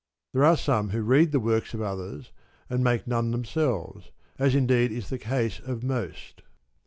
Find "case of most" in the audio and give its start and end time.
5.19-6.41